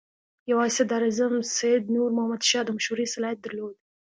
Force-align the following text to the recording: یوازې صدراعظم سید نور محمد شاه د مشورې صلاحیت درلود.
یوازې 0.51 0.75
صدراعظم 0.77 1.33
سید 1.57 1.83
نور 1.95 2.09
محمد 2.17 2.41
شاه 2.49 2.63
د 2.65 2.69
مشورې 2.77 3.05
صلاحیت 3.13 3.39
درلود. 3.41 3.75